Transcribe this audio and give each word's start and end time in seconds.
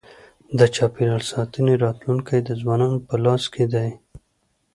د 0.59 0.59
چاپېریال 0.75 1.21
ساتنې 1.31 1.73
راتلونکی 1.85 2.39
د 2.43 2.49
ځوانانو 2.61 2.97
په 3.07 3.15
لاس 3.25 3.43
کي 3.53 3.65
دی. 3.73 3.89